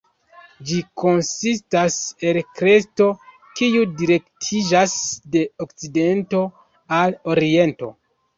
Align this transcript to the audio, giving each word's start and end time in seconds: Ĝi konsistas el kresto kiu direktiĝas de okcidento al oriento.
Ĝi 0.69 0.77
konsistas 1.01 1.97
el 2.29 2.39
kresto 2.59 3.09
kiu 3.59 3.83
direktiĝas 4.01 4.97
de 5.37 5.45
okcidento 5.67 6.43
al 7.03 7.17
oriento. 7.35 7.93